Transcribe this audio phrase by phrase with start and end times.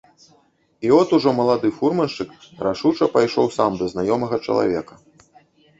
[0.87, 2.29] І от ужо малады фурманшчык
[2.69, 4.93] рашуча пайшоў сам да знаёмага чалавека.